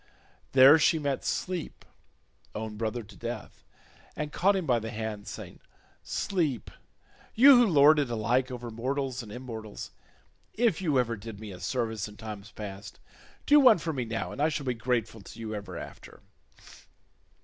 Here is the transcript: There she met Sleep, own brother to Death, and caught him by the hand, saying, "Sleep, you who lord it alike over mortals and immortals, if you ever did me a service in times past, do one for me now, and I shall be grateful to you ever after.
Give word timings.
There 0.53 0.79
she 0.79 0.97
met 0.97 1.23
Sleep, 1.23 1.85
own 2.55 2.75
brother 2.75 3.03
to 3.03 3.15
Death, 3.15 3.63
and 4.15 4.31
caught 4.33 4.55
him 4.55 4.65
by 4.65 4.79
the 4.79 4.89
hand, 4.89 5.27
saying, 5.27 5.59
"Sleep, 6.01 6.71
you 7.35 7.55
who 7.57 7.67
lord 7.67 7.99
it 7.99 8.09
alike 8.09 8.49
over 8.49 8.71
mortals 8.71 9.21
and 9.21 9.31
immortals, 9.31 9.91
if 10.55 10.81
you 10.81 10.97
ever 10.97 11.15
did 11.15 11.39
me 11.39 11.51
a 11.51 11.59
service 11.59 12.07
in 12.07 12.17
times 12.17 12.49
past, 12.51 12.99
do 13.45 13.59
one 13.59 13.77
for 13.77 13.93
me 13.93 14.03
now, 14.05 14.31
and 14.31 14.41
I 14.41 14.49
shall 14.49 14.65
be 14.65 14.73
grateful 14.73 15.21
to 15.21 15.39
you 15.39 15.53
ever 15.53 15.77
after. 15.77 16.23